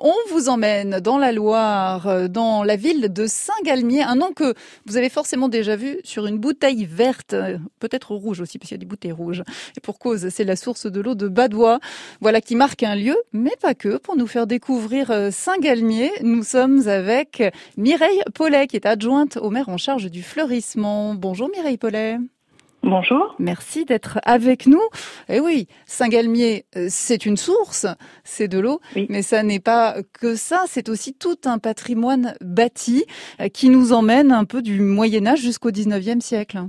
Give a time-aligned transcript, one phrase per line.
[0.00, 4.54] On vous emmène dans la Loire, euh, dans la ville de Saint-Galmier, un nom que
[4.86, 8.76] vous avez forcément déjà vu sur une bouteille verte, euh, peut-être rouge aussi, parce qu'il
[8.76, 9.42] y a des bouteilles rouges.
[9.76, 11.80] Et pour cause, c'est la source de l'eau de Badois.
[12.20, 13.96] Voilà qui marque un lieu, mais pas que.
[13.96, 17.42] Pour nous faire découvrir euh, Saint-Galmier, nous sommes avec
[17.76, 21.16] Mireille Paulet, qui est adjointe au maire en charge du fleurissement.
[21.16, 22.18] Bonjour Mireille Paulet.
[22.88, 23.34] Bonjour.
[23.38, 24.80] Merci d'être avec nous.
[25.28, 27.86] Eh oui, Saint-Galmier, euh, c'est une source,
[28.24, 28.80] c'est de l'eau,
[29.10, 33.04] mais ça n'est pas que ça, c'est aussi tout un patrimoine bâti
[33.42, 36.60] euh, qui nous emmène un peu du Moyen Âge jusqu'au 19e siècle.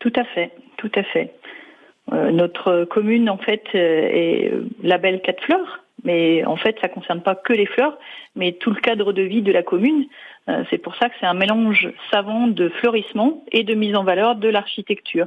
[0.00, 1.32] Tout à fait, tout à fait.
[2.12, 4.52] Euh, notre commune, en fait, est
[4.82, 7.98] label quatre fleurs, mais en fait, ça ne concerne pas que les fleurs,
[8.36, 10.06] mais tout le cadre de vie de la commune.
[10.48, 14.04] Euh, c'est pour ça que c'est un mélange savant de fleurissement et de mise en
[14.04, 15.26] valeur de l'architecture.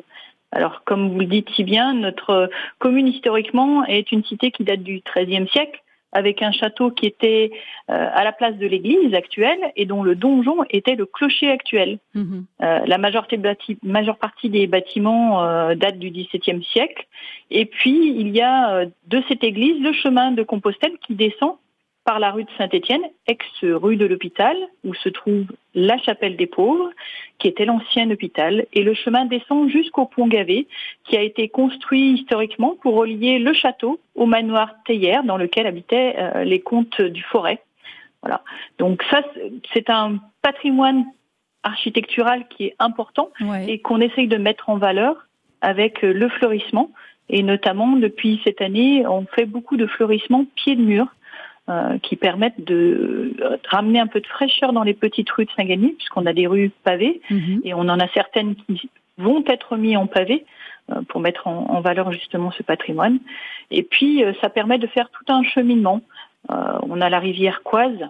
[0.52, 4.84] Alors, comme vous le dites si bien, notre commune historiquement est une cité qui date
[4.84, 5.82] du XIIIe siècle,
[6.14, 7.52] avec un château qui était
[7.90, 12.00] euh, à la place de l'église actuelle et dont le donjon était le clocher actuel.
[12.14, 12.46] Mhm.
[12.62, 13.40] Euh, la majorité
[13.84, 17.06] majeure partie des bâtiments euh, date du XVIIe siècle.
[17.52, 21.56] Et puis, il y a de cette église le chemin de Compostelle qui descend
[22.06, 26.90] par la rue de Saint-Étienne, ex-rue de l'hôpital, où se trouve la chapelle des pauvres,
[27.40, 30.68] qui était l'ancien hôpital, et le chemin descend jusqu'au pont Gavé,
[31.06, 36.16] qui a été construit historiquement pour relier le château au manoir Théière, dans lequel habitaient
[36.18, 37.62] euh, les comtes du Forêt.
[38.22, 38.42] Voilà.
[38.80, 39.22] Donc ça,
[39.74, 41.06] c'est un patrimoine
[41.64, 43.30] architectural qui est important
[43.68, 45.28] et qu'on essaye de mettre en valeur
[45.62, 46.92] avec euh, le fleurissement.
[47.30, 51.08] Et notamment, depuis cette année, on fait beaucoup de fleurissement pied de mur
[51.70, 53.38] euh, qui permettent de
[53.70, 56.72] ramener un peu de fraîcheur dans les petites rues de Saint-Gagny, puisqu'on a des rues
[56.84, 57.62] pavées mhm.
[57.64, 60.44] et on en a certaines qui vont être mises en pavé
[60.92, 63.20] euh, pour mettre en, valeur justement ce patrimoine.
[63.72, 66.02] Et puis, euh, ça permet de faire tout un cheminement.
[66.50, 68.10] on a la rivière Coise,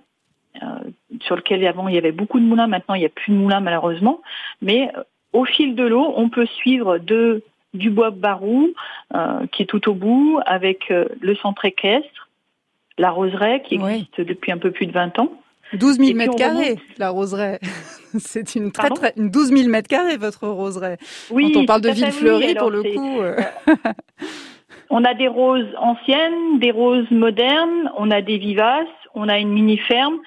[1.21, 3.37] sur lequel avant il y avait beaucoup de moulins, maintenant il n'y a plus de
[3.37, 4.19] moulins malheureusement,
[4.63, 4.91] mais
[5.31, 7.43] au fil de l'eau, on peut suivre de
[7.75, 8.73] du bois Barou,
[9.51, 12.22] qui est tout au bout, avec le centre équestre,
[12.97, 15.29] la roseraie qui existe depuis un peu plus de 20 ans.
[15.73, 17.59] 12 000 mètres carrés, la roseraie.
[18.19, 20.97] C'est une très, très, 12 000 mètres carrés, votre roseraie.
[21.31, 23.21] Oui, Quand on parle de ville fleurie, pour le coup.
[23.21, 23.35] Euh.
[24.89, 29.49] on a des roses anciennes, des roses modernes, on a des vivaces, on a une
[29.49, 30.19] mini-ferme.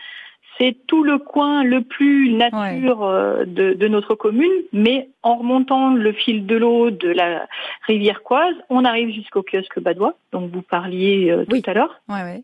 [0.58, 6.12] C'est tout le coin le plus nature euh, de, notre commune, mais en remontant le
[6.12, 7.46] fil de l'eau de la
[7.86, 12.00] rivière Coise, on arrive jusqu'au kiosque Badois, dont vous parliez euh, tout à l'heure.
[12.08, 12.42] Ouais,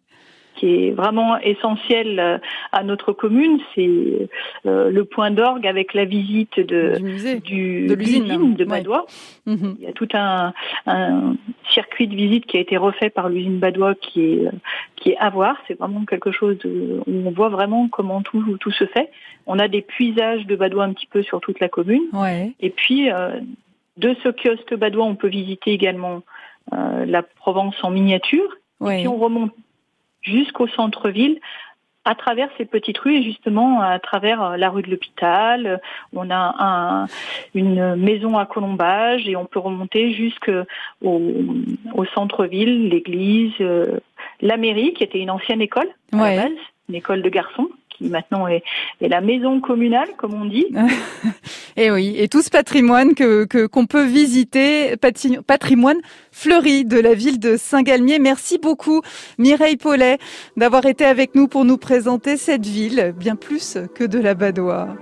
[0.62, 2.39] qui est vraiment essentiel euh,
[2.71, 4.28] à notre commune, c'est
[4.65, 6.99] euh, le point d'orgue avec la visite de,
[7.41, 9.06] du de l'usine de Badois.
[9.47, 9.75] Mhm.
[9.81, 10.55] Il y a tout un,
[10.87, 11.34] un,
[11.75, 14.49] circuit de visite qui a été refait par l'usine Badois qui est
[14.95, 15.56] qui est à voir.
[15.67, 19.11] C'est vraiment quelque chose de, où on voit vraiment comment tout tout se fait.
[19.47, 22.05] On a des puisages de Badois un petit peu sur toute la commune.
[22.12, 22.53] Ouais.
[22.61, 23.41] Et puis euh,
[23.97, 26.23] de ce kiosque Badois, on peut visiter également
[26.71, 28.56] la Provence en miniature.
[28.81, 29.53] Et puis on remonte
[30.22, 31.38] jusqu'au centre-ville
[32.05, 35.81] à travers ces petites rues et justement à travers euh, la rue de l'hôpital.
[36.12, 37.06] On a un,
[37.55, 40.65] une maison à Colombage et on peut remonter jusqu'au
[41.03, 44.00] au centre-ville, l'église, euh,
[44.41, 47.69] la mairie qui était une ancienne école à la base, une école de garçons
[48.08, 48.62] maintenant est,
[49.00, 50.66] la maison communale, comme on dit.
[51.76, 54.96] et oui, et tout ce patrimoine que qu'on peut visiter,
[55.46, 55.98] patrimoine
[56.30, 58.18] fleuri de la ville de Saint-Galmier.
[58.18, 59.02] Merci beaucoup
[59.38, 60.18] Mireille Paulet
[60.56, 64.88] d'avoir été avec nous pour nous présenter cette ville, bien plus que de la Badois.